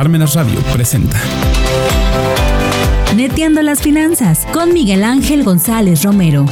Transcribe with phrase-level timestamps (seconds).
[0.00, 1.20] Parmenas Radio presenta.
[3.14, 6.46] Neteando las finanzas con Miguel Ángel González Romero.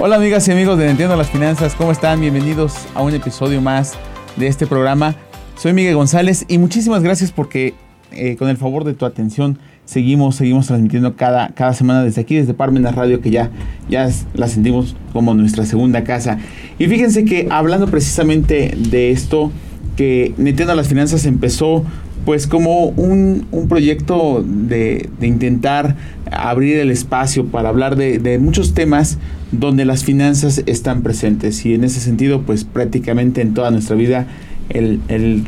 [0.00, 2.22] Hola amigas y amigos de Entiendo las Finanzas, ¿cómo están?
[2.22, 3.98] Bienvenidos a un episodio más
[4.36, 5.14] de este programa.
[5.58, 7.74] Soy Miguel González y muchísimas gracias porque
[8.12, 12.36] eh, con el favor de tu atención seguimos, seguimos transmitiendo cada, cada semana desde aquí,
[12.36, 13.50] desde Parmenas Radio, que ya,
[13.88, 16.38] ya la sentimos como nuestra segunda casa.
[16.78, 19.52] Y fíjense que hablando precisamente de esto,
[19.96, 21.84] que Entiendo las Finanzas empezó
[22.24, 25.96] pues como un, proyecto de, intentar
[26.30, 29.18] abrir el espacio para hablar de, muchos temas
[29.52, 34.26] donde las finanzas están presentes y en ese sentido pues prácticamente en toda nuestra vida
[34.70, 35.44] el,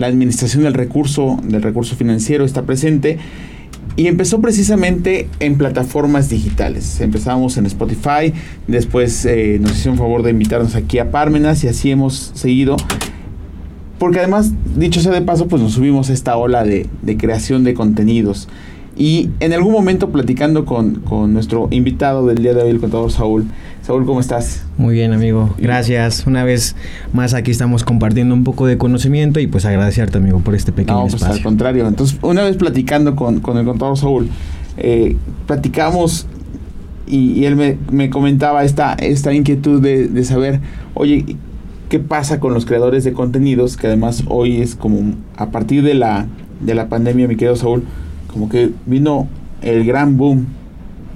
[0.00, 3.18] la administración del recurso, del recurso financiero está presente
[3.96, 7.00] y empezó precisamente en plataformas digitales.
[7.00, 8.32] Empezamos en Spotify,
[8.66, 12.76] después eh, nos hicieron favor de invitarnos aquí a Parmenas y así hemos seguido
[14.00, 17.74] porque además, dicho sea de paso, pues nos subimos a esta ola de, creación de
[17.74, 18.48] contenidos.
[18.96, 21.02] Y en algún momento platicando con,
[21.32, 23.46] nuestro invitado del día de hoy, el contador Saúl.
[23.82, 24.64] Saúl, ¿cómo estás?
[24.76, 25.54] Muy bien, amigo.
[25.58, 26.26] Gracias.
[26.26, 26.76] Una vez
[27.12, 31.04] más aquí estamos compartiendo un poco de conocimiento y pues agradecerte, amigo, por este pequeño
[31.04, 31.86] no, pues al contrario.
[31.86, 34.28] Entonces, una vez platicando con, el contador Saúl,
[34.76, 36.26] eh, platicamos
[37.06, 37.56] y, él
[37.90, 40.60] me, comentaba esta, esta inquietud de, de saber,
[40.94, 41.36] oye,
[41.90, 45.94] qué pasa con los creadores de contenidos, que además hoy es como a partir de
[45.94, 46.26] la,
[46.60, 47.82] de la pandemia, mi querido Saúl,
[48.32, 49.28] como que vino
[49.62, 50.46] el gran boom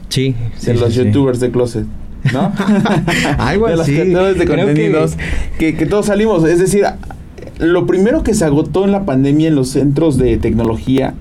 [0.08, 0.34] sí,
[0.64, 1.86] de los youtubers de closet.
[2.32, 2.52] ¿No?
[3.38, 5.16] Algo de los creadores de contenidos
[5.58, 5.76] que...
[5.76, 6.44] Que, todos salimos.
[6.44, 6.84] Es decir,
[7.58, 11.14] lo primero que se agotó en la pandemia en los centros de tecnología,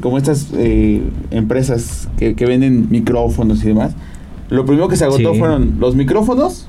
[0.00, 3.94] como estas eh, empresas que, que, venden micrófonos y demás,
[4.50, 6.68] lo primero que se agotó fueron los micrófonos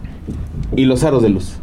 [0.76, 1.54] y los aros de luz.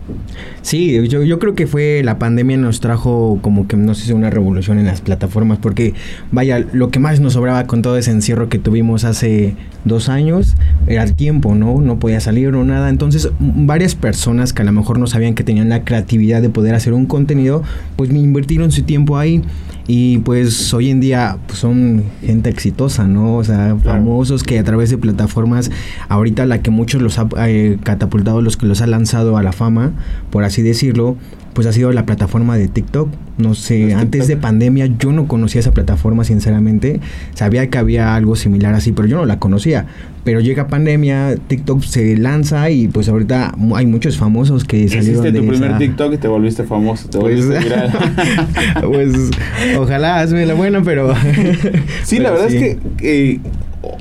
[0.63, 4.31] Sí, yo, yo creo que fue la pandemia nos trajo como que no sé una
[4.31, 5.95] revolución en las plataformas porque
[6.33, 10.57] vaya, lo que más nos sobraba con todo ese encierro que tuvimos hace dos años
[10.87, 11.81] era el tiempo, ¿no?
[11.81, 12.89] No podía salir o nada.
[12.89, 16.75] Entonces varias personas que a lo mejor no sabían que tenían la creatividad de poder
[16.75, 17.63] hacer un contenido,
[17.97, 19.43] pues me invirtieron su tiempo ahí.
[19.87, 23.37] Y pues hoy en día pues, son gente exitosa, ¿no?
[23.37, 25.71] O sea, famosos que a través de plataformas,
[26.09, 29.53] ahorita la que muchos los ha eh, catapultado, los que los ha lanzado a la
[29.53, 29.93] fama,
[30.31, 31.17] por así decirlo,
[31.55, 33.09] pues ha sido la plataforma de TikTok.
[33.39, 37.01] No sé, antes de pandemia yo no conocía esa plataforma, sinceramente.
[37.35, 39.87] Sabía que había algo similar así, pero yo no la conocía.
[40.25, 45.41] Pero llega pandemia, TikTok se lanza y pues ahorita hay muchos famosos que salieron Hiciste
[45.41, 47.71] tu primer TikTok y te volviste famoso, te pues, volviste
[48.83, 49.31] pues
[49.79, 51.13] ojalá hazme la buena, pero...
[52.05, 53.41] sí, la verdad es que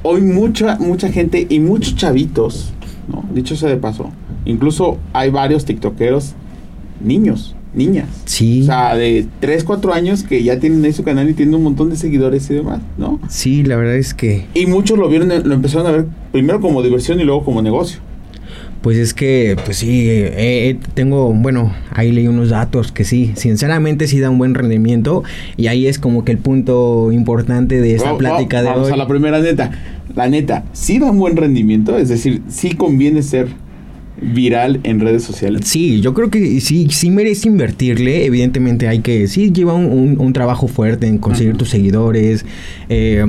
[0.03, 2.73] hoy mucha, mucha gente y muchos chavitos,
[3.07, 3.25] ¿no?
[3.33, 4.11] dicho sea de paso,
[4.45, 6.35] incluso hay varios tiktokeros
[7.03, 8.07] niños, niñas.
[8.25, 8.61] Sí.
[8.63, 11.63] O sea, de 3, 4 años que ya tienen ahí su canal y tienen un
[11.63, 13.19] montón de seguidores y demás, ¿no?
[13.29, 14.45] Sí, la verdad es que...
[14.53, 17.99] Y muchos lo vieron, lo empezaron a ver primero como diversión y luego como negocio.
[18.83, 23.31] Pues es que, pues sí, eh, eh, tengo, bueno, ahí leí unos datos que sí,
[23.35, 25.23] sinceramente sí da un buen rendimiento
[25.55, 28.93] y ahí es como que el punto importante de esta plática de vamos hoy.
[28.93, 29.71] a la primera neta,
[30.13, 33.47] la neta, sí da un buen rendimiento, es decir, sí conviene ser
[34.23, 35.61] viral en redes sociales.
[35.65, 38.25] Sí, yo creo que sí, sí merece invertirle.
[38.25, 42.45] Evidentemente hay que, sí lleva un, trabajo fuerte en conseguir tus seguidores.
[42.89, 43.25] Eh,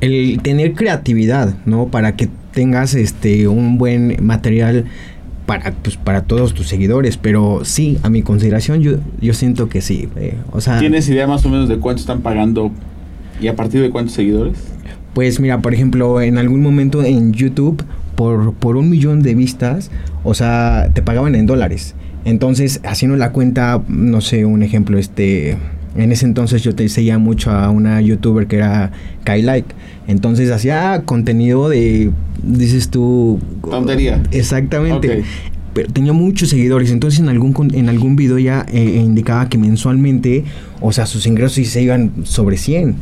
[0.00, 1.88] el tener creatividad, ¿no?
[1.88, 4.86] Para que tengas este un buen material
[5.46, 7.16] para, pues, para todos tus seguidores.
[7.16, 10.08] Pero sí, a mi consideración, yo, yo siento que sí.
[10.16, 12.70] Eh, o sea, ¿Tienes idea más o menos de cuánto están pagando
[13.40, 14.58] y a partir de cuántos seguidores?
[15.14, 17.82] Pues mira, por ejemplo, en algún momento en YouTube
[18.60, 19.90] por, un millón de vistas,
[20.24, 21.94] o sea, te pagaban en dólares.
[22.26, 25.56] Entonces, haciendo la cuenta, no sé, un ejemplo, este...
[25.96, 28.92] En ese entonces yo te seguía mucho a una youtuber que era
[29.24, 29.74] Kai Like.
[30.06, 32.12] Entonces hacía contenido de,
[32.44, 33.40] dices tú...
[33.68, 34.22] Tontería.
[34.30, 35.24] Exactamente.
[35.74, 36.92] Pero tenía muchos seguidores.
[36.92, 40.44] Entonces en algún, en algún video ya eh, indicaba que mensualmente,
[40.80, 42.94] o sea, sus ingresos se iban sobre 100.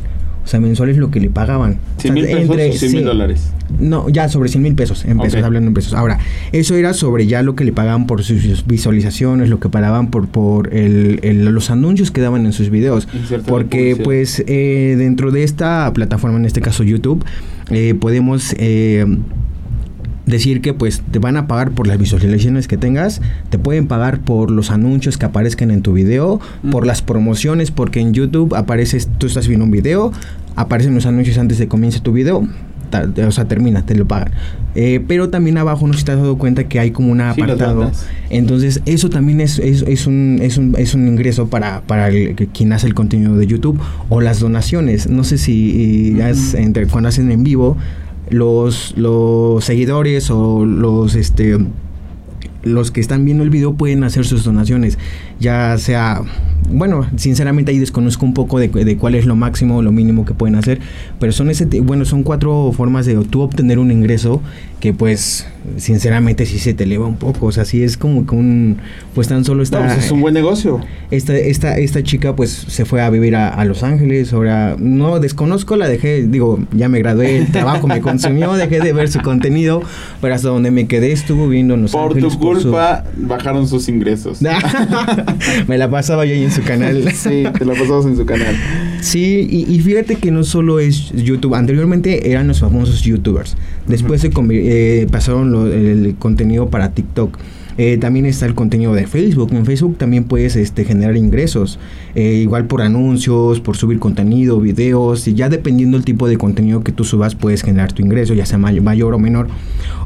[0.43, 1.77] O sea, mensual es lo que le pagaban.
[1.97, 3.51] 100 mil pesos entre, 100 mil dólares.
[3.79, 5.93] No, ya sobre 100 mil pesos, en pesos, hablando en pesos.
[5.93, 6.19] Ahora,
[6.51, 10.27] eso era sobre ya lo que le pagaban por sus visualizaciones, lo que pagaban por,
[10.27, 13.07] por el, los anuncios que daban en sus videos.
[13.45, 17.23] Porque, pues, eh, dentro de esta plataforma, en este caso YouTube,
[17.69, 18.55] eh, podemos...
[18.57, 19.05] Eh,
[20.29, 24.19] decir que pues te van a pagar por las visualizaciones que tengas, te pueden pagar
[24.19, 26.39] por los anuncios que aparezcan en tu video,
[26.71, 30.11] por las promociones, porque en YouTube apareces, tú estás viendo un video,
[30.55, 32.47] aparecen los anuncios antes de que comience tu video
[33.27, 34.31] o sea, termina, te lo pagan.
[34.75, 37.21] Eh, pero también abajo no sé si te has dado cuenta que hay como un
[37.21, 37.91] apartado.
[38.29, 42.09] Entonces, eso también es, es, un, es, un, es un ingreso para, para
[42.53, 43.79] quien hace el contenido de YouTube
[44.09, 45.09] o las donaciones.
[45.09, 46.17] No sé si
[46.55, 47.77] entre, cuando hacen en vivo,
[48.29, 51.57] los, los seguidores o los este
[52.63, 54.97] los que están viendo el video pueden hacer sus donaciones,
[55.39, 56.21] ya sea,
[56.69, 60.25] bueno, sinceramente ahí desconozco un poco de, de cuál es lo máximo o lo mínimo
[60.25, 60.79] que pueden hacer,
[61.19, 64.41] pero son ese, bueno, son cuatro formas de tú obtener un ingreso
[64.79, 65.45] que pues
[65.77, 68.77] sinceramente sí se te eleva un poco, o sea, sí es como que un,
[69.13, 69.79] pues tan solo está...
[69.79, 70.79] Pues es un buen negocio.
[71.11, 75.75] Esta, esta, esta chica pues se fue a vivir a, Los Ángeles, ahora no desconozco,
[75.75, 79.81] la dejé, digo, ya me gradué, el trabajo me consumió, dejé de ver su contenido,
[80.21, 82.33] pero hasta donde me quedé estuvo viendo en Los por Ángeles.
[82.33, 84.39] Tu culpa bajaron sus ingresos.
[85.67, 87.11] me la pasaba yo ahí en su canal.
[87.13, 88.55] sí, te la pasabas en su canal.
[89.01, 93.55] Sí, y, fíjate que no solo es YouTube, anteriormente eran los famosos YouTubers,
[93.87, 97.37] después se eh, pasaron el contenido para TikTok.
[97.81, 99.53] Eh, también está el contenido de Facebook.
[99.53, 101.79] En Facebook también puedes este, generar ingresos.
[102.13, 105.25] Eh, igual por anuncios, por subir contenido, videos.
[105.29, 108.45] Y ya dependiendo del tipo de contenido que tú subas, puedes generar tu ingreso, ya
[108.45, 109.47] sea mayor, o menor.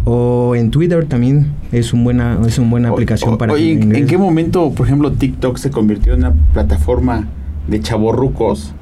[0.05, 4.19] O en Twitter también es, un buena, es una buena aplicación para Oye, ¿en qué
[4.19, 7.27] momento, por ejemplo, TikTok se convirtió en una plataforma
[7.67, 8.75] de chavorrucos?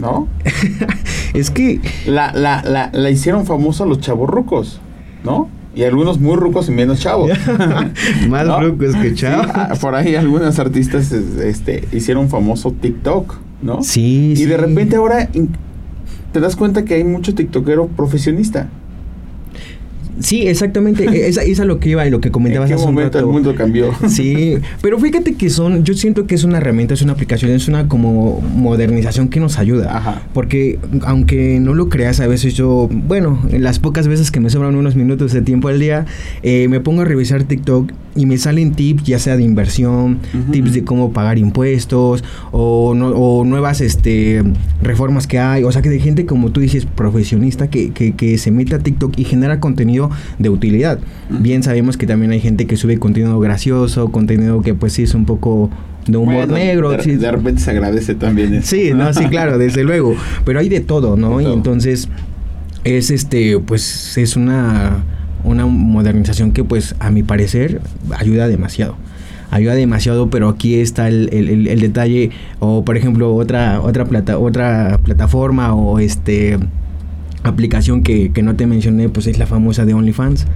[0.00, 0.28] ¿No?
[1.34, 1.78] es que...
[2.06, 4.80] La, la, la, la hicieron famosa los chavorrucos,
[5.24, 5.50] ¿no?
[5.74, 7.30] Y algunos muy rucos y menos chavos.
[8.28, 9.46] Más rucos que chavos.
[9.54, 13.82] Ah, por ahí algunos artistas este, hicieron famoso TikTok, ¿no?
[13.82, 15.28] Sí, Y de repente ahora
[16.32, 18.68] te das cuenta que hay mucho TikTokero profesionista.
[20.20, 21.04] Sí, exactamente.
[21.14, 23.26] E-, esa es a lo que iba y lo que comentabas ¿En qué momento el
[23.26, 23.92] mundo cambió?
[24.08, 27.68] Sí, pero fíjate que son, yo siento que es una herramienta, es una aplicación, es
[27.68, 29.96] una como modernización que nos ayuda.
[29.96, 30.22] Ajá.
[30.32, 34.76] Porque aunque no lo creas, a veces yo, bueno, las pocas veces que me sobran
[34.76, 36.06] unos minutos de tiempo al día,
[36.42, 40.18] eh, me pongo a revisar TikTok y me salen tips, ya sea de inversión,
[40.52, 42.22] tips de cómo pagar impuestos
[42.52, 44.42] o, o, nuevas este,
[44.82, 45.64] reformas que hay.
[45.64, 48.78] O sea, que de gente como tú dices, profesionista, que, que, que se mete a
[48.78, 50.03] TikTok y genera contenido
[50.38, 50.98] de utilidad.
[51.28, 55.14] Bien sabemos que también hay gente que sube contenido gracioso, contenido que pues sí es
[55.14, 55.70] un poco
[56.06, 56.90] de humor negro.
[56.90, 58.68] De, repente se agradece también eso.
[58.68, 60.14] Sí, no, sí, claro, desde luego.
[60.44, 61.40] Pero hay de todo, ¿no?
[61.40, 62.08] Y entonces
[62.84, 65.04] es este, pues es una
[65.44, 67.80] una modernización que pues a mi parecer
[68.16, 68.96] ayuda demasiado
[69.50, 72.30] ayuda demasiado pero aquí está el, el, detalle
[72.60, 76.58] o por ejemplo otra otra plata otra plataforma o este
[77.44, 80.46] aplicación que, que no te mencioné pues es la famosa de OnlyFans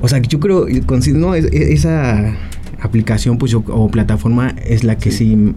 [0.00, 0.66] o sea yo creo
[1.14, 2.36] no esa
[2.80, 5.54] aplicación pues o plataforma es la que sí.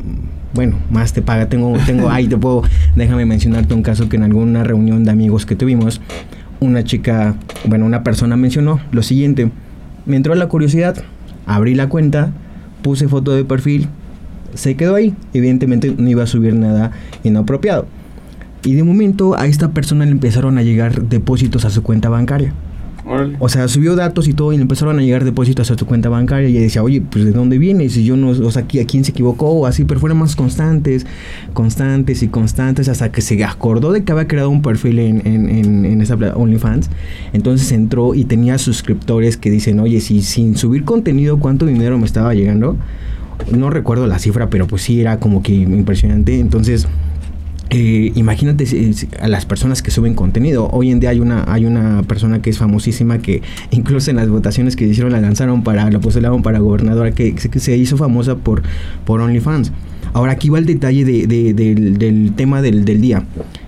[0.54, 2.64] bueno más te paga tengo tengo ahí te puedo
[2.96, 6.02] déjame mencionarte un caso que en alguna reunión de amigos que tuvimos
[6.64, 7.36] una chica,
[7.66, 9.52] bueno, una persona mencionó lo siguiente.
[10.06, 11.04] Me entró la curiosidad,
[11.46, 12.32] abrí la cuenta,
[12.82, 13.88] puse foto de perfil,
[14.54, 15.14] se quedó ahí.
[15.34, 16.92] Evidentemente no iba a subir nada
[17.24, 17.88] inapropiado.
[18.64, 22.54] Y de momento a esta persona le empezaron a llegar depósitos a su cuenta bancaria.
[23.40, 26.08] O sea, subió datos y todo y le empezaron a llegar depósitos a su cuenta
[26.08, 27.90] bancaria y decía, oye, pues ¿de dónde viene?
[27.90, 29.50] Si yo no, o sea, ¿a quién se equivocó?
[29.50, 31.06] O así, pero fueron más constantes,
[31.54, 35.86] constantes y constantes hasta que se acordó de que había creado un perfil en, en,
[35.86, 36.90] en, esa OnlyFans.
[37.34, 42.06] Entonces entró y tenía suscriptores que dicen, oye, si sin subir contenido, ¿cuánto dinero me
[42.06, 42.78] estaba llegando?
[43.52, 46.40] No recuerdo la cifra, pero pues sí era como que impresionante.
[46.40, 46.88] Entonces
[47.70, 48.66] eh, imagínate
[49.20, 50.70] a las personas que suben contenido.
[50.72, 53.42] Hoy en día hay una, hay una persona que es famosísima que
[53.72, 57.78] incluso en las votaciones que hicieron la lanzaron para, la postularon para gobernadora, que, se
[57.78, 58.64] hizo famosa por,
[59.06, 59.72] por OnlyFans.
[60.14, 63.24] Ahora aquí va el detalle del, tema del, del día,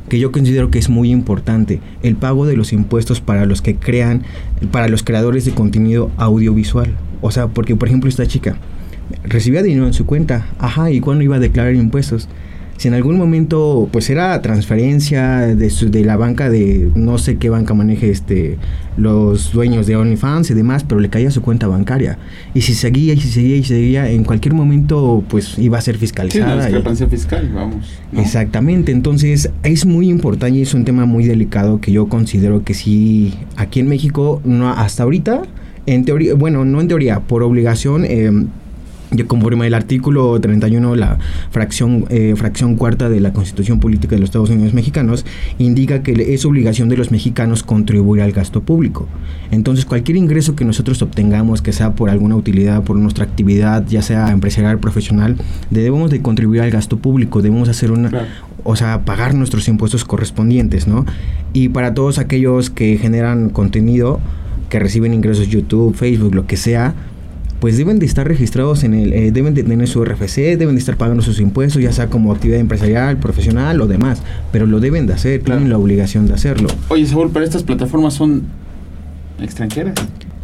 [0.09, 3.75] que yo considero que es muy importante, el pago de los impuestos para los que
[3.75, 4.21] crean,
[4.71, 6.95] para los creadores de contenido audiovisual.
[7.21, 8.57] O sea, porque por ejemplo esta chica
[9.23, 12.27] recibía dinero en su cuenta, ajá, ¿y cuándo iba a declarar impuestos?
[12.77, 17.49] Si en algún momento pues era transferencia de, de, la banca de no sé qué
[17.49, 18.57] banca maneje este
[18.97, 22.17] los dueños de OnlyFans y demás, pero le caía su cuenta bancaria.
[22.53, 25.97] Y si seguía y si seguía y seguía, en cualquier momento pues iba a ser
[25.97, 26.69] fiscalizada.
[26.95, 27.87] Sí, fiscal, vamos.
[28.17, 32.73] Exactamente, entonces es muy importante y es un tema muy delicado que yo considero que
[32.73, 35.43] sí, aquí en México, no hasta ahorita,
[35.85, 38.31] en teoría, bueno, no en teoría, por obligación, eh,
[39.23, 41.17] conforme el artículo 31, la
[41.51, 45.25] fracción, eh, fracción cuarta de la Constitución Política de los Estados Unidos Mexicanos,
[45.57, 49.07] indica que es obligación de los mexicanos contribuir al gasto público.
[49.51, 54.01] Entonces, cualquier ingreso que nosotros obtengamos, que sea por alguna utilidad, por nuestra actividad, ya
[54.01, 55.37] sea empresarial, profesional,
[55.69, 58.27] debemos de contribuir al gasto público, debemos hacer una,
[58.63, 61.05] o sea, pagar nuestros impuestos correspondientes, ¿no?
[61.53, 64.19] Y para todos aquellos que generan contenido,
[64.69, 66.95] que reciben ingresos YouTube, Facebook, lo que sea,
[67.65, 70.79] pues deben de estar registrados en el, eh, deben de tener su RFC, deben de
[70.79, 75.07] estar pagando sus impuestos, ya sea como actividad empresarial, profesional o demás, pero lo deben
[75.07, 76.67] de hacer, tienen la obligación de hacerlo.
[76.89, 78.43] Oye, Saúl, pero estas plataformas son
[79.41, 79.95] extranjeras.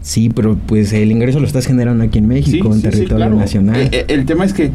[0.02, 3.80] Sí, pero pues el ingreso lo estás generando aquí en México, en territorio nacional.
[3.80, 4.72] Eh, eh, el tema es que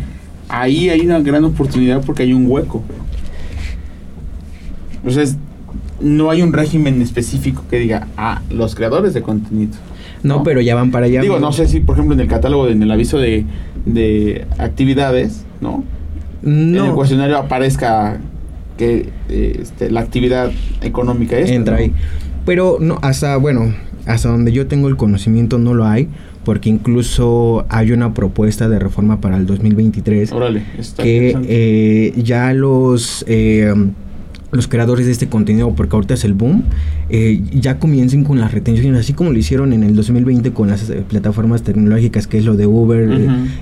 [0.48, 2.84] ahí hay una gran oportunidad porque hay un hueco.
[5.04, 5.24] O sea,
[6.00, 9.72] no hay un régimen específico que diga, ah, los creadores de contenido.
[10.23, 11.20] No, pero ya van para allá.
[11.20, 13.44] Digo, no sé si, por ejemplo, en el catálogo, en el aviso de,
[13.85, 15.85] de actividades, ¿no?
[16.42, 16.85] No.
[16.85, 18.18] En el cuestionario aparezca
[18.76, 20.50] que eh, este, la actividad
[20.82, 21.50] económica es.
[21.50, 21.92] Entra ahí.
[22.44, 23.75] Pero no, hasta, bueno,
[24.06, 26.08] hasta donde yo tengo el conocimiento no lo hay,
[26.44, 30.62] porque incluso hay una propuesta de reforma para el 2023 Órale,
[30.96, 33.75] que eh, ya los eh,
[34.56, 36.64] los creadores de este contenido, porque ahorita es el boom,
[37.08, 40.92] eh, ya comiencen con las retenciones, así como lo hicieron en el 2020 con las
[41.08, 43.08] plataformas tecnológicas, que es lo de Uber,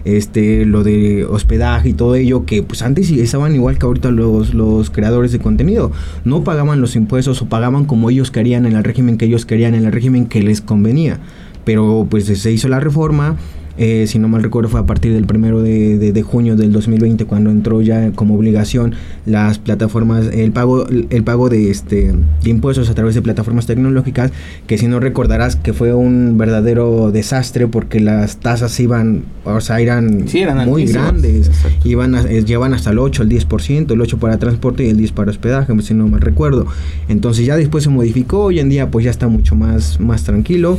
[0.04, 4.54] este, lo de hospedaje y todo ello, que pues antes estaban igual que ahorita los,
[4.54, 5.92] los creadores de contenido,
[6.24, 9.74] no pagaban los impuestos o pagaban como ellos querían, en el régimen que ellos querían,
[9.74, 11.20] en el régimen que les convenía
[11.64, 13.36] pero pues se hizo la reforma.
[13.76, 17.24] Eh, si no mal recuerdo fue a partir del primero de, de, junio del 2020
[17.24, 18.94] cuando entró ya como obligación
[19.26, 22.14] las plataformas el pago el pago de este
[22.44, 24.30] impuestos a través de plataformas tecnológicas
[24.68, 29.80] que si no recordarás que fue un verdadero desastre porque las tasas iban o sea
[29.80, 30.24] eran,
[30.66, 31.50] muy grandes.
[31.84, 35.10] Iban eh, llevan hasta el 8 el 10% el 8 para transporte y el 10
[35.12, 36.66] para hospedaje si no mal recuerdo.
[37.08, 40.78] Entonces ya después se modificó hoy en día pues ya está mucho más más tranquilo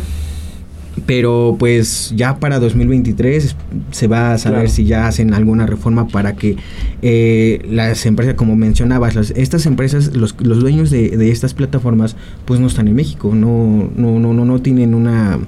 [1.05, 3.55] pero pues ya para 2023
[3.91, 6.55] se va a saber si ya hacen alguna reforma para que
[7.01, 12.67] eh, las empresas, como mencionabas, estas empresas, los, los dueños de, estas plataformas, pues no
[12.67, 15.39] están en México, no, no, no, no, no tienen una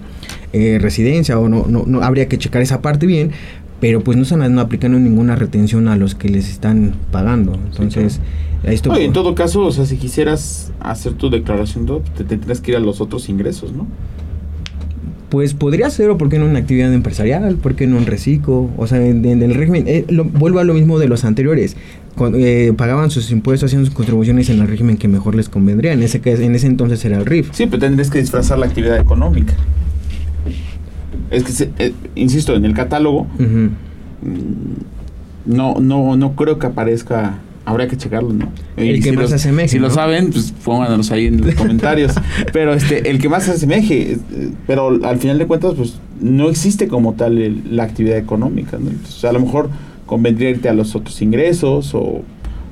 [0.51, 3.31] eh, residencia o no, no, no, habría que checar esa parte bien,
[3.79, 7.53] pero pues no están no aplicando ninguna retención a los que les están pagando.
[7.53, 8.19] Entonces,
[8.63, 11.85] esto en todo caso, o sea, si quisieras hacer tu declaración,
[12.17, 13.87] te tendrías que ir a los otros ingresos, ¿no?
[15.29, 18.69] Pues podría ser, o por qué no una actividad empresarial, por qué no un reciclo,
[18.77, 21.75] o sea, en, el régimen, eh, vuelvo a lo mismo de los anteriores,
[22.15, 25.91] cuando, eh, pagaban sus impuestos, hacían sus contribuciones en el régimen que mejor les convendría,
[25.91, 27.49] en ese, en ese entonces era el RIF.
[27.51, 29.53] Sí, pero tendrías que disfrazar la actividad económica.
[31.29, 33.67] Es que, eh, insisto, en el catálogo, mm,
[35.45, 38.49] no, no, no creo que aparezca Habría que checarlo, ¿no?
[38.77, 39.67] El que más asemeje.
[39.67, 42.13] Si lo saben, pues pónganos ahí en los comentarios.
[42.53, 44.13] pero este, el que más se asemeje.
[44.13, 44.17] Eh,
[44.65, 48.89] pero al final de cuentas, pues no existe como tal la actividad económica, ¿no?
[48.89, 49.69] Entonces, a lo mejor
[50.05, 52.23] convendría irte a los otros ingresos o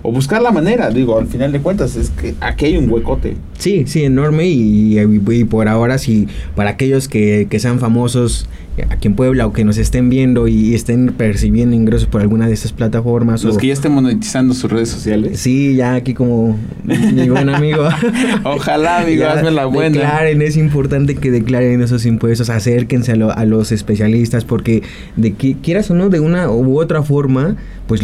[0.06, 3.38] o buscar la manera, digo, al final de cuentas, es que aquí hay un huecote.
[3.58, 8.48] Sí, sí, enorme y, por ahora sí, para aquellos que, que, sean famosos
[8.90, 12.54] aquí en Puebla o que nos estén viendo y estén percibiendo ingresos por alguna de
[12.54, 13.44] estas plataformas.
[13.44, 15.40] Los que ya estén monetizando sus redes sociales.
[15.40, 17.88] Sí, ya aquí como mi buen amigo.
[18.44, 20.00] Ojalá, amigo, hazme la buena.
[20.00, 24.84] Declaren, es importante que declaren esos impuestos, acérquense a, a los especialistas porque
[25.16, 27.56] de que quieras o no, de una u otra forma,
[27.88, 28.02] pues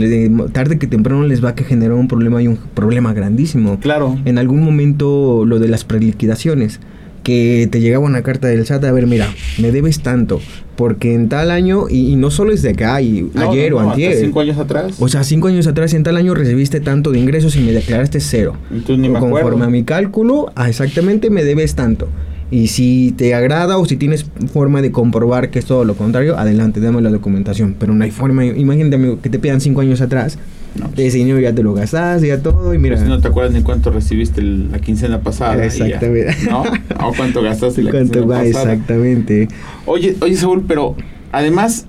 [0.53, 3.79] tarde que temprano les va a generar un problema y un problema grandísimo.
[3.79, 4.17] Claro.
[4.25, 6.79] En algún momento lo de las preliquidaciones
[7.23, 9.27] que te llegaba una carta del SAT, a ver, mira,
[9.59, 10.41] me debes tanto,
[10.75, 14.15] porque en tal año, y, no solo es de acá, y ayer o antier.
[14.17, 14.95] cinco años atrás.
[14.99, 18.19] O sea, cinco años atrás, en tal año recibiste tanto de ingresos y me declaraste
[18.19, 18.55] cero.
[18.71, 22.07] Entonces ni me Conforme a mi cálculo, ah, exactamente me debes tanto.
[22.49, 26.37] Y si te agrada o si tienes forma de comprobar que es todo lo contrario,
[26.37, 27.75] adelante, dame la documentación.
[27.79, 30.37] Pero no hay forma, imagínate que te pidan cinco años atrás.
[30.73, 30.89] No.
[30.95, 32.95] Ese dinero ya te lo gastaste, ya todo, y mira.
[32.95, 35.65] Pues no te acuerdas ni cuánto recibiste la quincena pasada.
[35.65, 36.35] Exactamente.
[36.49, 36.61] ¿No?
[36.61, 38.71] O cuánto gastaste la quincena va, pasada.
[38.73, 39.49] Exactamente.
[39.85, 40.95] Oye, oye, Saúl, pero
[41.33, 41.87] además,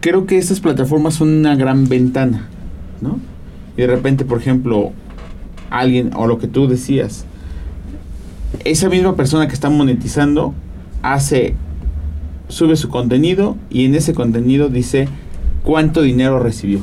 [0.00, 2.48] creo que estas plataformas son una gran ventana,
[3.00, 3.18] ¿no?
[3.76, 4.92] Y de repente, por ejemplo,
[5.70, 7.24] alguien, o lo que tú decías,
[8.64, 10.54] esa misma persona que está monetizando
[11.02, 11.54] hace,
[12.48, 15.08] sube su contenido y en ese contenido dice
[15.62, 16.80] cuánto dinero recibió.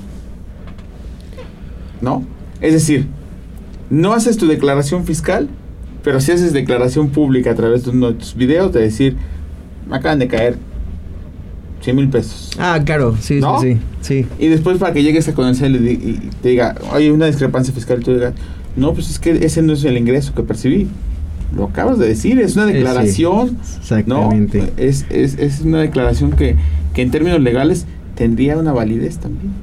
[2.02, 2.24] ¿No?
[2.62, 3.08] Es decir,
[3.90, 5.48] no haces tu declaración fiscal,
[6.04, 9.16] pero si haces declaración pública a través de uno de tus videos de decir,
[9.90, 10.58] me acaban de caer
[11.82, 12.52] 100 mil pesos.
[12.60, 16.76] Ah, claro, sí, sí, sí, Y después para que llegues a conocer y te diga,
[16.92, 18.34] hay una discrepancia fiscal, y tú digas,
[18.76, 20.88] no, pues es que ese no es el ingreso que percibí
[21.56, 23.58] lo acabas de decir, es una declaración.
[23.80, 24.74] exactamente.
[24.78, 26.56] Es, es, es, una declaración que,
[26.94, 27.86] que en términos legales
[28.16, 29.54] tendría una validez también.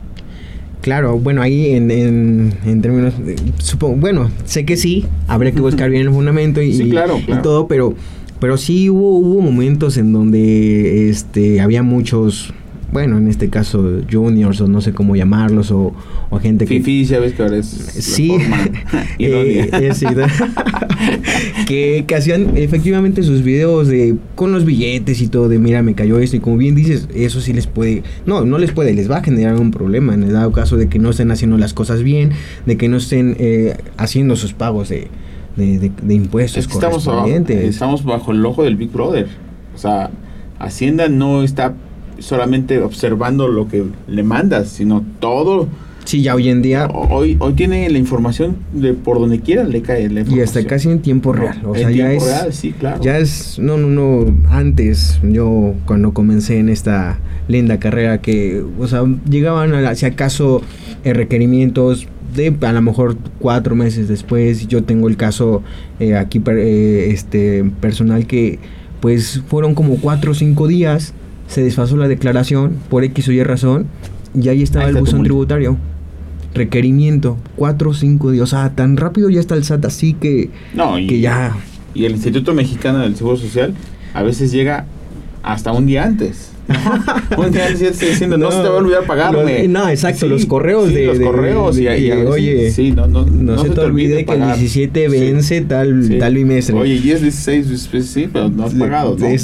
[0.84, 3.14] Claro, bueno, ahí en, en, términos,
[3.56, 7.94] supongo, bueno, sé que sí, habría que buscar bien el fundamento y, y todo, pero,
[8.38, 12.52] pero sí hubo, hubo momentos en donde este, había muchos
[12.92, 15.92] bueno, en este caso juniors o no sé cómo llamarlos o,
[16.30, 16.80] o gente que...
[16.80, 18.32] Fifi, ya ves que ahora es sí,
[19.18, 19.70] eh,
[21.66, 25.94] que, que hacían efectivamente sus videos de con los billetes y todo de mira me
[25.94, 29.10] cayó esto y como bien dices, eso sí les puede, no, no les puede, les
[29.10, 31.74] va a generar un problema en el dado caso de que no estén haciendo las
[31.74, 32.30] cosas bien,
[32.66, 35.08] de que no estén eh, haciendo sus pagos de,
[35.56, 37.08] de, de, impuestos es que estamos,
[37.48, 39.28] estamos bajo el ojo del Big Brother.
[39.74, 40.10] O sea,
[40.58, 41.74] Hacienda no está
[42.18, 45.68] solamente observando lo que le mandas, sino todo.
[46.04, 46.86] Sí, ya hoy en día.
[46.86, 50.38] Hoy, hoy tiene la información de por donde quiera le cae la información.
[50.38, 51.62] Y hasta casi en tiempo real.
[51.64, 52.22] O sea, ya es.
[52.22, 53.02] Real, sí, claro.
[53.02, 53.58] Ya es.
[53.58, 54.48] No, no, no.
[54.50, 57.18] Antes, yo cuando comencé en esta
[57.48, 60.60] linda carrera, que, o sea, llegaban, a, si acaso,
[61.04, 64.68] eh, requerimientos de a lo mejor cuatro meses después.
[64.68, 65.62] Yo tengo el caso
[66.00, 68.58] eh, aquí, eh, este, personal que,
[69.00, 71.14] pues, fueron como cuatro o cinco días
[71.46, 73.86] se desfasó la declaración por X o Y razón
[74.34, 75.76] y ahí estaba el buzón tributario.
[76.54, 78.42] Requerimiento, 4 o 5 días.
[78.44, 81.56] O sea, tan rápido ya está el SAT, así que, no, y, que ya.
[81.94, 83.74] Y el Instituto Mexicano del Seguro Social
[84.12, 84.86] a veces llega
[85.44, 86.50] hasta un día antes.
[87.36, 89.68] un día antes diciendo, no, se te va a olvidar pagarme.
[89.68, 91.06] no, exacto, los correos de.
[91.06, 95.60] Los correos y, oye, sí, no, no, no, se, te, olvide que el 17 vence
[95.62, 96.76] tal, tal bimestre.
[96.76, 99.26] Oye, y es 16, pues, sí, pero no has pagado, ¿no?
[99.26, 99.38] o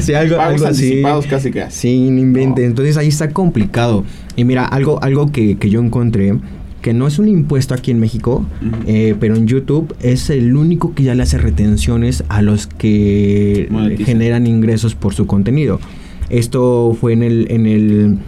[0.00, 1.70] sea, algo, pagos anticipados casi que.
[1.70, 2.64] Sí, no invente.
[2.64, 4.04] Entonces ahí está complicado.
[4.34, 6.34] Y mira, algo, algo que, que yo encontré
[6.82, 8.44] que no es un impuesto aquí en México,
[8.86, 13.68] eh, pero en YouTube es el único que ya le hace retenciones a los que
[14.04, 15.80] generan ingresos por su contenido.
[16.28, 18.18] Esto fue en el, en el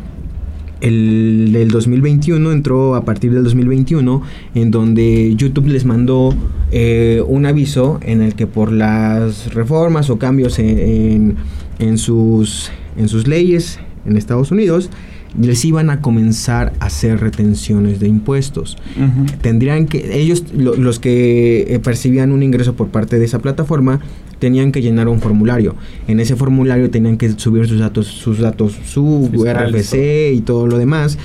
[0.81, 4.21] el del 2021 entró a partir del 2021
[4.55, 6.35] en donde YouTube les mandó
[6.73, 11.37] eh, un aviso en el que por las reformas o cambios en,
[11.79, 14.91] en, sus, en sus leyes en Estados Unidos
[15.41, 18.77] les iban a comenzar a hacer retenciones de impuestos.
[19.41, 24.01] Tendrían que, ellos, los que eh, percibían un ingreso por parte de esa plataforma,
[24.39, 25.75] tenían que llenar un formulario.
[26.07, 30.79] En ese formulario tenían que subir sus datos, sus datos, su RFC y todo lo
[30.79, 31.19] demás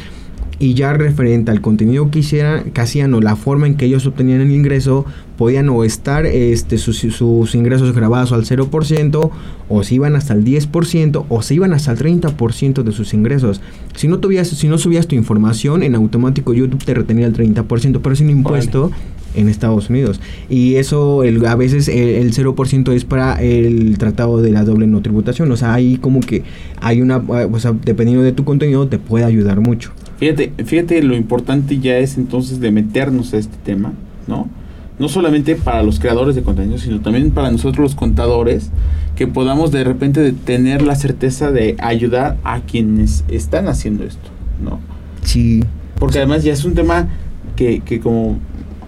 [0.60, 4.06] y ya referente al contenido que hicieran, que hacían o la forma en que ellos
[4.06, 5.06] obtenían el ingreso,
[5.38, 9.32] podían o estar este, sus, ingresos grabados al 0%,
[9.70, 13.62] o se iban hasta el 10%, o se iban hasta el 30% de sus ingresos.
[13.96, 18.02] Si no, tuvieras, si no subías tu información, en automático YouTube te retenía el 30%,
[18.02, 18.92] pero es un impuesto
[19.36, 20.20] en Estados Unidos.
[20.50, 25.02] Y eso el, a veces el, 0% es para el tratado de la doble no
[25.02, 25.52] tributación.
[25.52, 26.44] O sea, ahí como que
[26.82, 29.92] hay una, o sea, dependiendo de tu contenido, te puede ayudar mucho.
[30.18, 33.94] Fíjate, fíjate lo importante ya es entonces de meternos a este tema,
[34.28, 34.50] ¿no?
[35.00, 38.70] No solamente para los creadores de contenido, sino también para nosotros los contadores,
[39.16, 44.30] que podamos de repente tener la certeza de ayudar a quienes están haciendo esto,
[44.62, 44.82] ¿no?
[45.24, 45.64] Sí.
[45.98, 47.08] Porque además ya es un tema
[47.56, 48.40] que, que como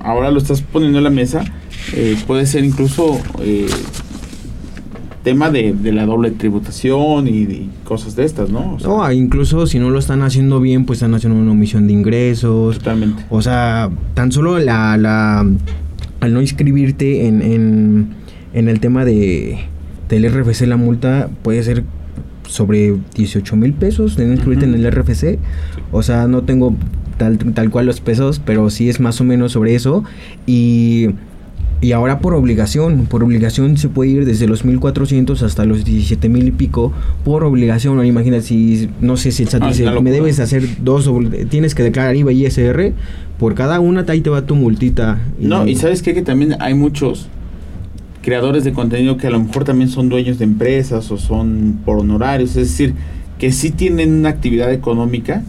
[0.04, 1.44] ahora lo estás poniendo en la mesa,
[1.94, 3.68] eh, puede ser incluso eh,
[5.24, 8.78] tema de, la doble tributación y, cosas de estas, ¿no?
[8.86, 12.78] O incluso si no lo están haciendo bien, pues están haciendo una omisión de ingresos.
[12.78, 13.26] Totalmente.
[13.30, 15.46] O sea, tan solo la, la
[16.22, 18.10] al no inscribirte en, en,
[18.54, 19.66] en el tema de
[20.08, 21.84] del RFC, la multa puede ser
[22.48, 25.40] sobre 18 mil pesos de no inscribirte en el RFC.
[25.92, 26.76] O sea, no tengo
[27.22, 30.04] tal, tal cual los pesos, pero sí es más o menos sobre eso.
[30.48, 31.10] Y
[31.82, 36.48] y ahora por obligación, por obligación se puede ir desde los 1400 hasta los 17000
[36.48, 36.94] y pico
[37.26, 37.96] por obligación.
[37.96, 38.04] ¿no?
[38.04, 41.10] Imagina si, no sé si el SAT ah, dice, me debes hacer dos,
[41.50, 42.94] tienes que declarar IVA y ISR,
[43.40, 45.20] por cada una ahí te va tu multita.
[45.40, 46.14] no, y sabes qué?
[46.14, 47.30] que también hay muchos
[48.22, 51.98] creadores de contenido que a lo mejor también son dueños de empresas o son por
[51.98, 52.94] honorarios, es decir,
[53.40, 55.42] que sí tienen una actividad económica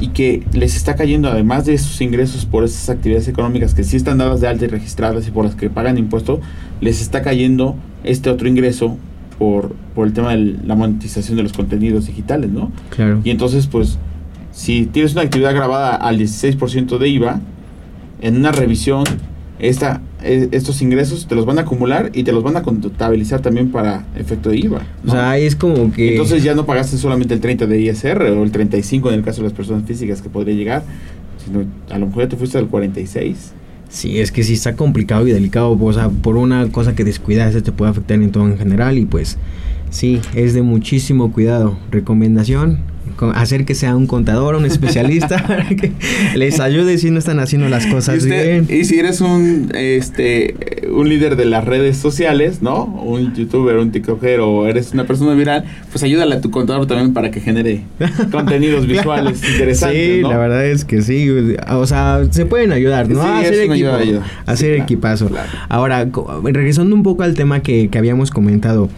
[0.00, 3.96] y que les está cayendo, además de sus ingresos por esas actividades económicas que sí
[3.96, 6.40] están dadas de alta y registradas y por las que pagan impuestos,
[6.80, 8.96] les está cayendo este otro ingreso
[9.38, 12.70] por, por el tema de la monetización de los contenidos digitales, ¿no?
[12.90, 13.20] Claro.
[13.24, 13.98] Y entonces, pues,
[14.52, 17.40] si tienes una actividad grabada al 16% de IVA,
[18.20, 19.04] en una revisión
[19.58, 23.40] esta, e, estos ingresos te los van a acumular y te los van a contabilizar
[23.40, 24.82] también para efecto de IVA.
[25.06, 26.12] O sea, es como que...
[26.12, 29.42] Entonces ya no pagaste solamente el 30 de ISR o el 35 en el caso
[29.42, 30.82] de las personas físicas que podría llegar,
[31.44, 33.52] sino a lo mejor ya te fuiste al 46.
[33.88, 37.60] Sí, es que sí está complicado y delicado, o sea, por una cosa que descuidas
[37.62, 39.38] te puede afectar en todo en general y pues
[39.88, 41.78] sí, es de muchísimo cuidado.
[41.90, 42.80] Recomendación,
[43.34, 45.92] hacer que sea un contador, un especialista, para que
[46.36, 48.80] les ayude si no están haciendo las Y, cosas usted- bien.
[48.80, 50.54] y si eres un este
[50.92, 52.84] un líder de las redes sociales, ¿no?
[52.84, 57.12] Un youtuber, un tiktoker o eres una persona viral, pues ayúdale a tu contador también
[57.12, 57.82] para que genere
[58.30, 60.30] contenidos visuales interesantes, Sí, ¿no?
[60.30, 61.28] la verdad es que sí.
[61.70, 63.22] O sea, se pueden ayudar, ¿no?
[63.22, 63.72] Sí, a hacer equipo.
[63.74, 64.18] ayuda, ayuda.
[64.46, 65.28] a Sí, hacer claro, equipazo.
[65.28, 65.48] claro.
[65.68, 66.08] Ahora,
[66.44, 68.88] regresando un poco al tema que, que habíamos comentado.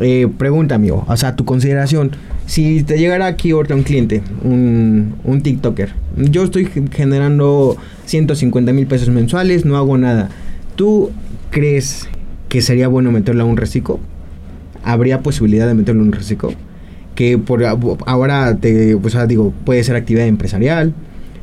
[0.00, 1.04] eh, pregunta, amigo.
[1.08, 2.10] O sea, tu consideración.
[2.48, 5.90] Si te llegara aquí ahorita un cliente, un, un TikToker.
[6.16, 10.30] Yo estoy ge- generando 150 mil pesos mensuales, no hago nada.
[10.74, 11.10] ¿Tú
[11.50, 12.08] crees
[12.48, 14.00] que sería bueno meterlo a un reciclo?
[14.82, 16.52] ¿Habría posibilidad de meterlo a un reciclo?
[17.14, 17.64] que por
[18.06, 20.94] ahora te pues digo puede ser actividad empresarial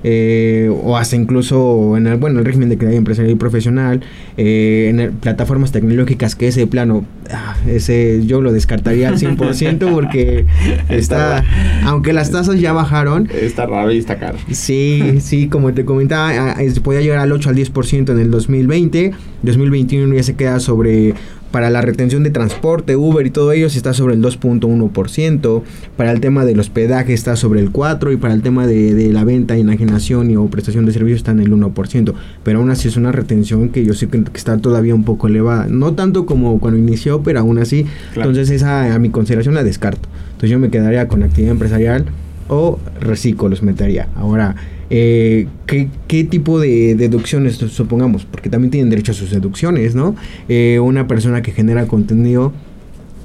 [0.07, 4.01] eh, o hasta incluso en el bueno el régimen de actividad empresarial y profesional
[4.37, 9.91] eh, en el- plataformas tecnológicas que ese plano ah, ese yo lo descartaría al 100%
[9.91, 10.45] porque
[10.89, 11.43] está
[11.85, 14.37] aunque las tasas ya bajaron Está raro y está caro.
[14.51, 18.29] Sí, sí, como te comentaba, a- a- podía llegar al 8 al 10% en el
[18.29, 19.11] 2020.
[19.43, 21.13] 2021 ya se queda sobre,
[21.55, 25.63] para la retención de transporte, Uber y todo ello, está sobre el 2.1%.
[25.95, 28.11] Para el tema del hospedaje está sobre el 4%.
[28.11, 31.31] Y para el tema de, de la venta, enajenación y o prestación de servicios está
[31.31, 32.13] en el 1%.
[32.43, 35.27] Pero aún así es una retención que yo sé que, que está todavía un poco
[35.27, 35.67] elevada.
[35.69, 37.85] No tanto como cuando inició, pero aún así.
[38.13, 38.31] Claro.
[38.31, 40.09] Entonces esa a mi consideración la descarto.
[40.31, 42.03] Entonces yo me quedaría con actividad empresarial
[42.49, 44.09] o reciclo los metería.
[44.17, 44.57] Ahora,
[44.89, 48.25] eh, ¿qué, qué tipo de deducciones supongamos?
[48.25, 50.15] Porque también tienen derecho a sus deducciones, ¿no?
[50.49, 52.53] Eh, una persona que genera contenido.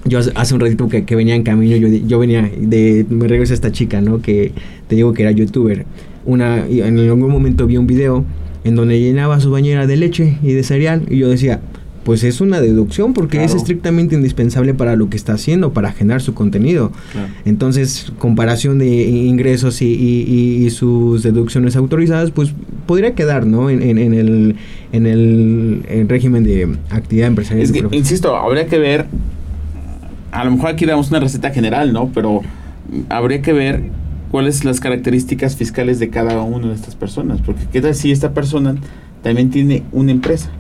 [0.06, 3.04] Yo hace- un ratito que, venía en camino, yo, yo venía de...
[3.10, 4.22] Me regresa esta chica, ¿no?
[4.22, 4.52] Que
[4.88, 5.84] te digo que era youtuber.
[6.24, 8.24] Una, en algún momento vi un video
[8.64, 11.02] en donde llenaba su bañera de leche y de cereal.
[11.10, 11.60] Y yo decía,
[12.04, 16.22] pues es una deducción porque es estrictamente indispensable para lo que está haciendo, para generar
[16.22, 16.92] su contenido.
[17.12, 17.28] Claro.
[17.44, 22.54] Entonces, comparación de ingresos y, y- y- y sus deducciones autorizadas, pues
[22.86, 23.68] podría quedar, ¿no?
[23.68, 24.56] En, en- en el,
[24.92, 27.64] en el en régimen de actividad empresarial.
[27.64, 29.06] Es que, Pero- insisto, habría que ver.
[30.32, 32.10] A lo mejor aquí damos una receta general, ¿no?
[32.14, 32.40] Pero
[33.08, 33.82] habría que ver
[34.30, 37.40] cuáles las características fiscales de cada una de estas personas.
[37.44, 38.76] Porque qué tal si esta persona
[39.22, 40.50] también tiene una empresa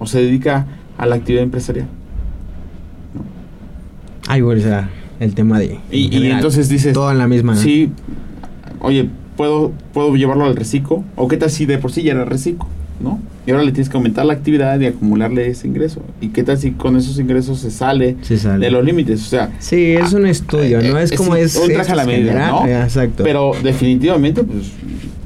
[0.00, 0.66] o se dedica
[0.98, 1.86] a la actividad empresarial.
[4.26, 5.78] Ay, bueno, o sea, el tema de...
[5.90, 7.54] Y, en y general, entonces dices, Todo en la misma.
[7.54, 7.60] ¿no?
[7.60, 7.90] sí,
[8.80, 11.04] oye, ¿puedo, puedo llevarlo al reciclo?
[11.16, 12.66] ¿O qué tal si de por sí ya era reciclo?
[13.00, 13.18] ¿No?
[13.46, 16.02] Y ahora le tienes que aumentar la actividad y acumularle ese ingreso.
[16.20, 18.64] ¿Y qué tal si con esos ingresos se sale Se sale.
[18.66, 19.22] de los límites?
[19.22, 20.98] O sea, Sí, es un estudio, ¿no?
[20.98, 21.56] eh, Es eh, como es...
[21.56, 22.66] un traje es a la medida, ¿no?
[22.66, 23.24] Exacto.
[23.24, 24.70] pero definitivamente, pues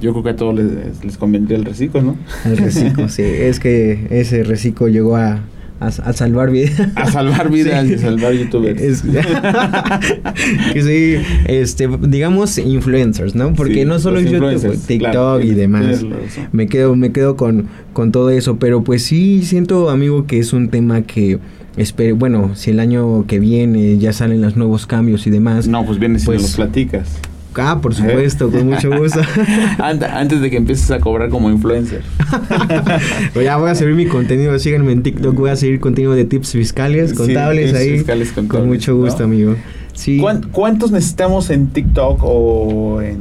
[0.04, 2.16] yo creo que a todos les, les convendría el reciclo, ¿no?
[2.44, 3.22] El reciclo, sí.
[3.22, 5.40] Es que ese reciclo llegó a,
[5.80, 6.78] a, a salvar vidas.
[6.94, 8.80] A salvar vidas y a salvar youtubers.
[8.80, 9.02] Es-
[10.72, 13.52] que sí, este, digamos influencers, ¿no?
[13.54, 16.04] Porque Sí, no solo YouTube, influencers, TikTok claro, y demás.
[16.52, 20.52] Me quedo, me quedo con, con todo eso, pero pues sí siento, amigo, que es
[20.52, 21.38] un tema que
[21.76, 25.66] espero, bueno, si el año que viene ya salen los nuevos cambios y demás.
[25.66, 27.08] No, pues vienes y Pues- nos los platicas.
[27.56, 29.20] Ah, por supuesto, con mucho gusto.
[29.78, 32.02] Ant- Antes de que empieces a cobrar como influencer.
[33.32, 36.24] Pues ya voy a subir mi contenido, síganme en TikTok, voy a seguir contenido de
[36.24, 37.90] tips fiscales, Sí, contables tips ahí.
[37.98, 39.24] fiscales, con mucho gusto, ¿no?
[39.26, 39.56] amigo.
[39.92, 40.18] Sí.
[40.18, 43.18] ¿Cuán- ¿Cuántos necesitamos en TikTok o en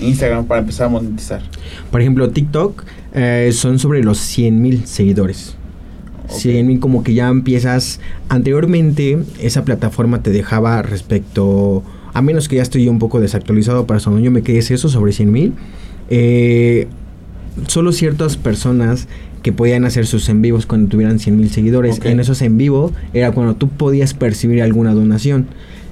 [0.00, 1.42] Instagram para empezar a monetizar?
[1.90, 2.82] Por ejemplo, TikTok
[3.14, 5.56] eh, son sobre los 100 mil seguidores.
[6.24, 6.30] Ok.
[6.38, 8.00] 100 mil como que ya empiezas...
[8.28, 11.82] Anteriormente esa plataforma te dejaba respecto...
[12.14, 15.12] A menos que ya estoy un poco desactualizado para cuando yo me quedé eso sobre
[15.12, 15.52] 100 mil.
[16.10, 16.88] Eh,
[17.66, 19.08] solo ciertas personas
[19.42, 21.98] que podían hacer sus en vivos cuando tuvieran 100 mil seguidores.
[21.98, 22.06] Ok.
[22.06, 25.46] En esos en vivo era cuando tú podías percibir alguna donación.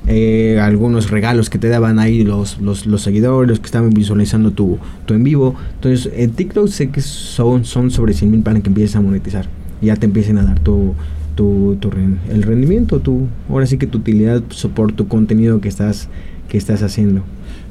[0.06, 4.50] eh, algunos regalos que te daban ahí los, los, los seguidores, los que estaban visualizando
[4.52, 5.54] tu, tu en vivo.
[5.74, 9.46] Entonces, en TikTok sé que son, son sobre 100 mil para que empieces a monetizar.
[9.82, 10.94] Y ya te empiecen a dar tu,
[11.40, 11.90] tu, tu
[12.28, 14.42] el rendimiento, tu, ahora sí que tu utilidad
[14.74, 16.08] por tu contenido que estás,
[16.50, 17.22] que estás haciendo.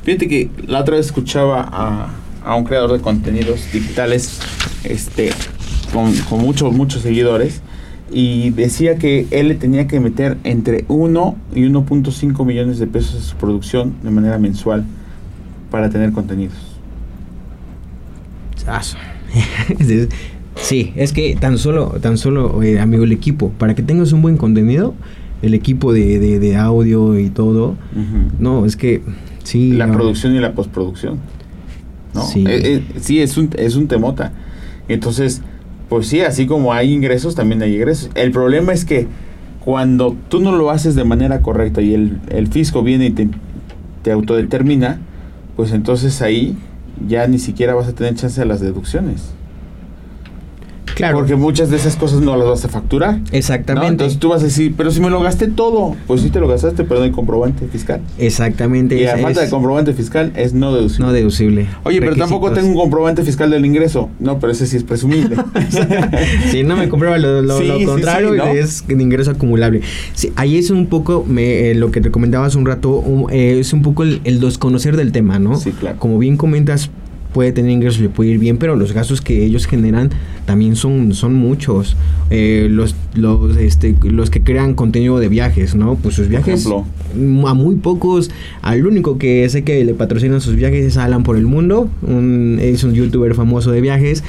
[0.02, 2.10] Fíjate que la otra vez escuchaba a,
[2.44, 4.40] a un creador de contenidos digitales
[4.84, 5.30] este,
[5.94, 7.62] con, con muchos, muchos seguidores
[8.12, 13.18] y decía que él le tenía que meter entre 1 y 1.5 millones de pesos
[13.18, 14.84] a su producción de manera mensual
[15.70, 16.58] para tener contenidos.
[20.62, 24.22] Sí, es que tan solo, tan solo, eh, amigo, el equipo, para que tengas un
[24.22, 24.93] buen contenido,
[25.41, 27.76] el equipo de, de, de audio y todo,
[28.39, 29.02] no, es que
[29.43, 29.72] sí.
[29.72, 29.93] la no.
[29.93, 31.19] producción y la postproducción.
[32.13, 32.22] ¿no?
[32.24, 32.43] Sí.
[32.48, 34.34] Eh, eh, sí, es un, es un temota.
[34.88, 35.41] Entonces,
[35.88, 38.10] pues sí, así como hay ingresos, también hay ingresos.
[38.15, 39.08] El problema es que
[39.63, 43.30] cuando tú no lo haces de manera correcta y el, el fisco viene y te,
[44.04, 45.00] te autodetermina,
[45.56, 46.58] pues entonces ahí
[47.08, 49.32] ya ni siquiera vas a tener chance de las deducciones.
[51.00, 51.18] Claro.
[51.18, 53.20] Porque muchas de esas cosas no las vas a facturar.
[53.32, 53.86] Exactamente.
[53.88, 53.92] ¿no?
[53.92, 56.48] Entonces tú vas a decir, pero si me lo gasté todo, pues sí te lo
[56.48, 58.02] gastaste, pero no hay comprobante fiscal.
[58.18, 58.96] Exactamente.
[59.00, 61.06] Y la falta de comprobante fiscal es no deducible.
[61.08, 61.68] no deducible.
[61.84, 64.10] Oye, pero tampoco tengo un comprobante fiscal del ingreso.
[64.20, 65.36] No, pero ese sí es presumible.
[66.52, 68.46] Si no me compraba lo, lo- Sí, lo sí, contrario, sí, ¿no?
[68.48, 69.82] es de ingreso acumulable.
[70.14, 73.32] Sí, ahí es un poco me, eh, lo que te comentaba hace un rato, un-
[73.32, 75.56] eh, es un poco el, el desconocer del tema, ¿no?
[75.58, 75.98] Sí, claro.
[76.00, 76.90] Como bien comentas,
[77.34, 80.10] puede tener ingresos, le puede ir bien, pero los gastos que ellos generan
[80.46, 81.96] también son, son muchos.
[82.32, 85.96] Eh, los, los, este, los que crean contenido de viajes, ¿no?
[85.96, 86.68] Pues sus viajes
[87.15, 91.24] mm, a muy pocos, al único que sé que le patrocinan sus viajes es Alan
[91.24, 94.24] por el mundo, un- es un youtuber famoso de viajes.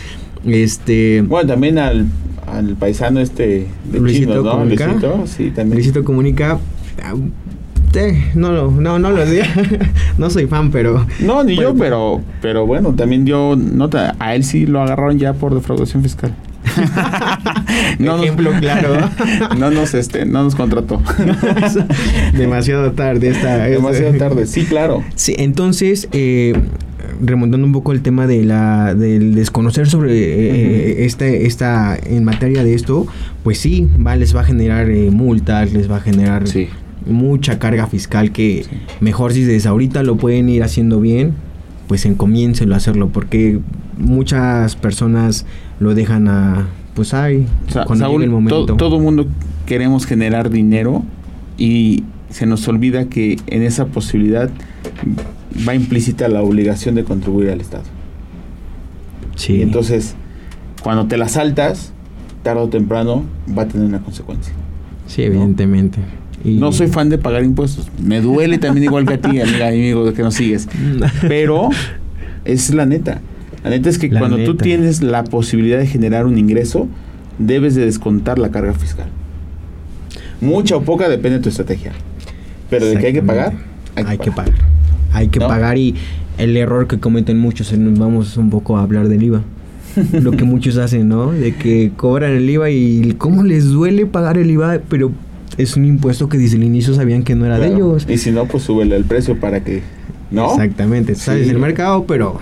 [0.46, 2.06] Este bueno, también al,
[2.46, 4.50] al paisano este de Luisito ¿no?
[4.50, 4.86] Comunica.
[4.86, 5.74] Luisito, sí, también.
[5.76, 6.58] Luisito comunica.
[7.94, 9.22] Eh, no, lo- no, no lo
[10.18, 11.06] no soy fan, pero.
[11.20, 11.78] No, ni yo, Bueno.
[11.78, 14.14] pero pero bueno, también dio nota.
[14.18, 16.34] A él sí lo agarraron ya por defraudación fiscal.
[17.98, 18.96] nos- Ejemplo claro.
[19.58, 21.00] no nos este, no nos contrató.
[22.36, 23.56] Demasiado tarde esta.
[23.64, 24.46] Demasiado tarde.
[24.46, 25.02] Sí, claro.
[25.14, 26.54] Sí, entonces, eh,
[27.20, 32.62] remontando un poco el tema de la, del desconocer sobre eh, esta, esta, en materia
[32.64, 33.06] de esto,
[33.42, 36.68] pues sí, va, les va a generar eh, multas, les va a generar Sí.
[37.06, 38.76] Mucha carga fiscal que Sí.
[39.00, 41.32] mejor si desde ahorita lo pueden ir haciendo bien,
[41.88, 43.58] pues encomiénselo a hacerlo, porque
[43.98, 45.44] muchas personas
[45.80, 48.66] lo dejan a, pues ay, O sea, cuando Saúl, llegue el momento.
[48.66, 49.26] to- todo mundo
[49.66, 51.02] queremos generar dinero
[51.58, 54.50] y se nos olvida que en esa posibilidad
[55.68, 57.84] va implícita la obligación de contribuir al Estado.
[59.36, 60.14] sí, Y entonces,
[60.82, 61.92] cuando te la saltas,
[62.42, 63.24] tarde o temprano
[63.56, 64.52] va a tener una consecuencia.
[65.06, 65.98] sí, evidentemente.
[66.44, 67.88] Y- No soy fan de pagar impuestos.
[68.02, 70.68] Me duele también igual que a ti, amiga, amigo, de que nos sigues.
[71.28, 71.68] Pero
[72.44, 73.20] es la neta.
[73.62, 76.88] La neta es que La cuando tú tienes la posibilidad de generar un ingreso,
[77.38, 79.06] debes de descontar la carga fiscal.
[80.40, 81.92] Mucha o poca depende de tu estrategia.
[82.70, 83.52] Pero de que hay que pagar,
[83.96, 84.54] Hay, que pagar.
[85.12, 85.48] Hay que ¿No?
[85.48, 85.94] pagar y
[86.38, 89.42] el error que cometen muchos, eh, vamos un poco a hablar del IVA.
[90.12, 91.32] Lo que muchos hacen, ¿no?
[91.32, 95.10] De que cobran el IVA y cómo les duele pagar el IVA, pero
[95.58, 98.06] es un impuesto que desde el inicio sabían que no era de ellos.
[98.08, 99.82] Y si no, pues súbele el precio para que.
[100.30, 100.50] ¿No?
[100.52, 101.50] Exactamente, sabes Sí.
[101.50, 102.38] el mercado, pero,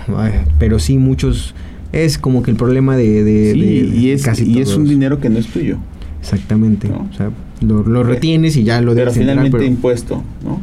[0.59, 1.55] pero sí muchos
[1.93, 4.87] es como que el problema de, de- Sí, de y, es, casi y es un
[4.87, 5.79] dinero que no es tuyo.
[6.21, 6.89] Exactamente.
[6.89, 7.09] ¿no?
[7.11, 7.31] O sea,
[7.63, 10.61] lo, lo retienes y ya lo Pero finalmente pero- impuesto, ¿no?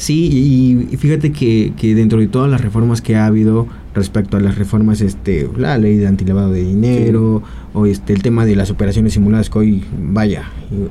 [0.00, 4.36] Sí, y, y fíjate que, que dentro de todas las reformas que ha habido respecto
[4.38, 7.42] a las reformas, este, la ley de antilavado de dinero,
[7.74, 10.44] o este, el tema de las operaciones simuladas, que hoy, vaya,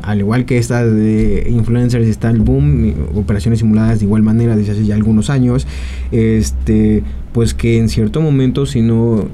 [0.03, 4.73] al igual que esta de influencers está el boom, operaciones simuladas de igual manera desde
[4.73, 5.65] hace ya algunos años,
[6.11, 7.01] este,
[7.33, 9.27] pues que en cierto momento, si no,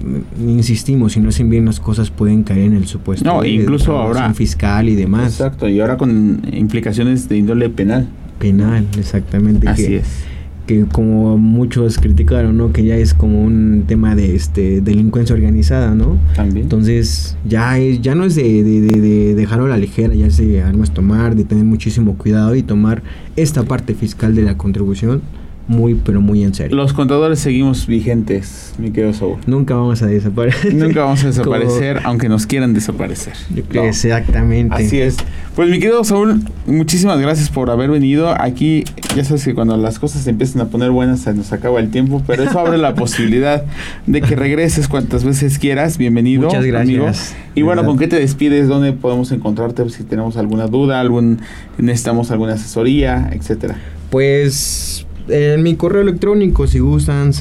[0.48, 3.92] insistimos, si no hacen bien las cosas, pueden caer en el supuesto No, de incluso
[3.92, 5.34] defraudación ahora- fiscal y demás.
[5.34, 8.08] Exacto, y ahora con implicaciones de índole penal.
[8.40, 9.68] Penal, exactamente.
[9.68, 10.24] Así que, es.
[10.68, 12.72] que como muchos criticaron, ¿no?
[12.74, 16.18] Que ya es como un tema de este delincuencia organizada, ¿no?
[16.36, 16.64] También.
[16.66, 20.28] Entonces ya es, ya no es de, de- de- de dejarlo a la ligera, ya
[20.28, 23.04] es de armas tomar, de tener muchísimo cuidado y tomar
[23.36, 25.22] esta parte fiscal de la contribución
[25.68, 26.76] muy pero muy en serio.
[26.78, 29.38] Los contadores seguimos vigentes, mi querido Saúl.
[29.48, 30.74] Nunca vamos a desaparecer.
[30.76, 33.34] Nunca vamos a desaparecer, Como- aunque nos quieran desaparecer.
[33.74, 33.84] No.
[33.84, 34.76] Exactamente.
[34.76, 35.18] Así es.
[35.56, 38.30] Pues mi querido Saúl, muchísimas gracias por haber venido.
[38.40, 38.84] Aquí
[39.16, 41.90] ya sabes que cuando las cosas se empiezan a poner buenas se nos acaba el
[41.90, 43.64] tiempo, pero eso abre la posibilidad
[44.06, 45.98] de que regreses cuantas veces quieras.
[45.98, 46.44] Bienvenido.
[46.44, 46.90] Muchas gracias.
[46.90, 47.12] amigo.
[47.56, 47.90] Y bueno, verdad.
[47.92, 48.68] ¿con qué te despides?
[48.68, 51.40] ¿Dónde podemos encontrarte si tenemos alguna duda, algún
[51.78, 53.78] necesitamos alguna asesoría, etcétera?
[54.10, 57.34] Pues en mi correo electrónico, si gustan,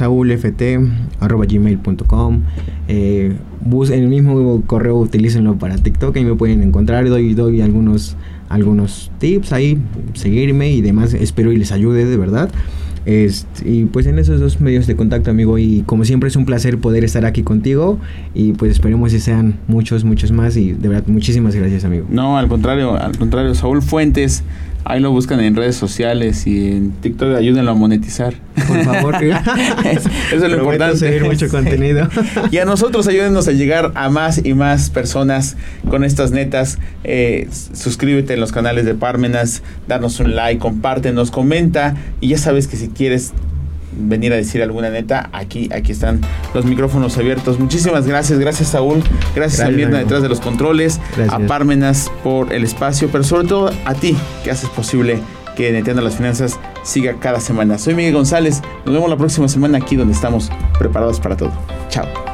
[1.20, 2.40] saulft.gmail.com.
[2.88, 3.32] Eh,
[3.64, 7.08] bus- el mismo correo utilícenlo para TikTok, ahí me pueden encontrar.
[7.08, 8.16] Doy, doy algunos,
[8.48, 9.78] algunos tips ahí,
[10.14, 11.14] seguirme y demás.
[11.14, 12.50] Espero y les ayude de verdad.
[13.06, 15.58] Este, y pues en esos dos medios de contacto, amigo.
[15.58, 17.98] Y como siempre es un placer poder estar aquí contigo.
[18.34, 20.56] Y pues esperemos que sean muchos, muchos más.
[20.56, 22.06] Y de verdad, muchísimas gracias, amigo.
[22.10, 24.42] No, al contrario, al contrario, Saúl Fuentes,
[24.84, 28.34] ahí lo buscan en redes sociales y en TikTok, ayúdenlo a monetizar.
[28.68, 29.32] Por favor, Eso
[30.30, 30.96] es lo Prometo importante.
[30.98, 31.50] seguir mucho Sí.
[31.50, 32.08] contenido.
[32.50, 35.56] Y a nosotros ayúdenos a llegar a más y más personas
[35.88, 36.78] con estas netas.
[37.02, 41.96] Eh, suscríbete en los canales de Parmenas, danos un like, compártenos, comenta.
[42.20, 43.32] Y ya sabes que si quieres
[43.96, 46.20] venir a decir alguna neta, aquí, aquí están
[46.52, 47.58] los micrófonos abiertos.
[47.58, 49.02] Muchísimas gracias, gracias Saúl,
[49.34, 51.32] gracias, Gracias, a Mirna detrás de los controles, Gracias.
[51.32, 55.18] a Parmenas por el espacio, pero sobre todo a ti que haces posible
[55.56, 57.78] que Neteando las Finanzas siga cada semana.
[57.78, 61.52] Soy Miguel González, nos vemos la próxima semana aquí donde estamos preparados para todo.
[61.88, 62.33] Chao.